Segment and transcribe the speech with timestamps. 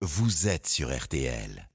[0.00, 1.68] vous êtes sur RTL.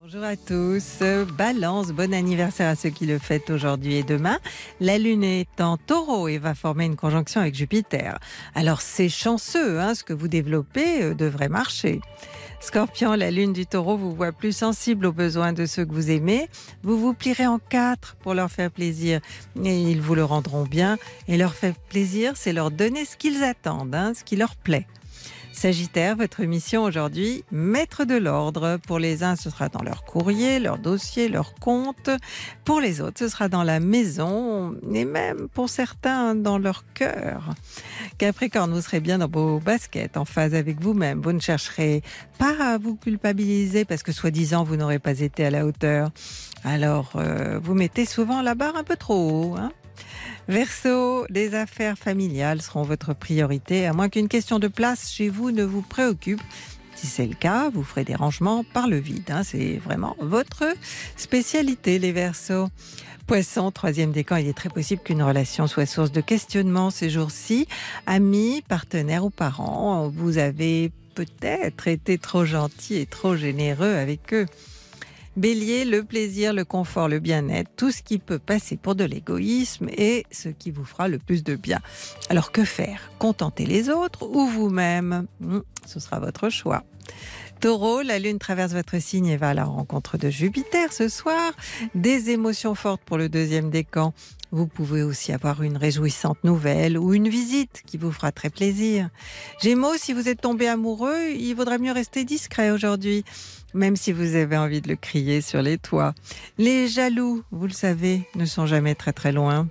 [0.00, 1.02] Bonjour à tous.
[1.36, 4.38] Balance, bon anniversaire à ceux qui le fêtent aujourd'hui et demain.
[4.80, 8.18] La Lune est en taureau et va former une conjonction avec Jupiter.
[8.54, 12.00] Alors c'est chanceux, hein, ce que vous développez euh, devrait marcher.
[12.60, 16.10] Scorpion, la Lune du taureau vous voit plus sensible aux besoins de ceux que vous
[16.10, 16.48] aimez.
[16.82, 19.20] Vous vous plierez en quatre pour leur faire plaisir
[19.62, 20.96] et ils vous le rendront bien.
[21.28, 24.86] Et leur faire plaisir, c'est leur donner ce qu'ils attendent, hein, ce qui leur plaît.
[25.56, 28.78] Sagittaire, votre mission aujourd'hui, mettre de l'ordre.
[28.86, 32.10] Pour les uns, ce sera dans leur courrier, leur dossier, leur compte.
[32.66, 37.54] Pour les autres, ce sera dans la maison et même pour certains dans leur cœur.
[38.18, 41.22] Capricorne, vous serez bien dans vos baskets, en phase avec vous-même.
[41.22, 42.02] Vous ne chercherez
[42.38, 46.10] pas à vous culpabiliser parce que soi-disant vous n'aurez pas été à la hauteur.
[46.64, 49.56] Alors, euh, vous mettez souvent la barre un peu trop haut.
[49.56, 49.72] Hein
[50.48, 55.50] Verseau, les affaires familiales seront votre priorité, à moins qu'une question de place chez vous
[55.50, 56.40] ne vous préoccupe.
[56.94, 59.30] Si c'est le cas, vous ferez des rangements par le vide.
[59.30, 59.42] Hein.
[59.42, 60.64] C'est vraiment votre
[61.16, 62.68] spécialité, les Verseaux.
[63.26, 67.66] Poisson, troisième décan, il est très possible qu'une relation soit source de questionnement ces jours-ci.
[68.06, 74.46] Amis, partenaires ou parents, vous avez peut-être été trop gentil et trop généreux avec eux.
[75.36, 79.88] Bélier, le plaisir, le confort, le bien-être, tout ce qui peut passer pour de l'égoïsme
[79.90, 81.80] et ce qui vous fera le plus de bien.
[82.30, 83.10] Alors que faire?
[83.18, 85.26] Contenter les autres ou vous-même?
[85.40, 86.84] Hmm, Ce sera votre choix.
[87.60, 91.52] Taureau, la Lune traverse votre signe et va à la rencontre de Jupiter ce soir.
[91.94, 94.12] Des émotions fortes pour le deuxième décan.
[94.52, 99.08] Vous pouvez aussi avoir une réjouissante nouvelle ou une visite qui vous fera très plaisir.
[99.60, 103.24] Gémeaux, si vous êtes tombé amoureux, il vaudrait mieux rester discret aujourd'hui,
[103.74, 106.14] même si vous avez envie de le crier sur les toits.
[106.58, 109.66] Les jaloux, vous le savez, ne sont jamais très très loin.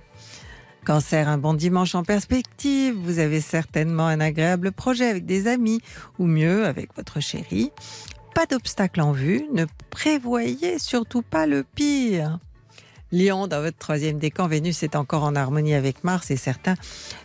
[0.86, 2.94] Cancer, un bon dimanche en perspective.
[2.94, 5.80] Vous avez certainement un agréable projet avec des amis
[6.20, 7.72] ou mieux avec votre chérie.
[8.36, 9.42] Pas d'obstacle en vue.
[9.52, 12.38] Ne prévoyez surtout pas le pire.
[13.10, 16.76] Lion, dans votre troisième décan, Vénus est encore en harmonie avec Mars et certains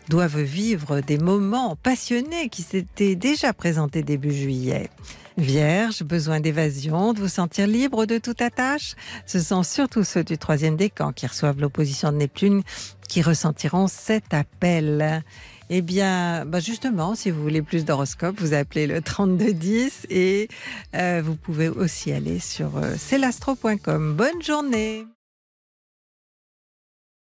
[0.10, 4.90] doivent vivre des moments passionnés qui s'étaient déjà présentés début juillet.
[5.38, 8.96] Vierge, besoin d'évasion, de vous sentir libre de toute attache.
[9.26, 12.64] Ce sont surtout ceux du troisième décan qui reçoivent l'opposition de Neptune
[13.08, 15.24] qui ressentiront cet appel.
[15.70, 20.50] Eh bien, bah justement, si vous voulez plus d'horoscope, vous appelez le 3210 et
[20.96, 24.16] euh, vous pouvez aussi aller sur euh, celastro.com.
[24.16, 25.06] Bonne journée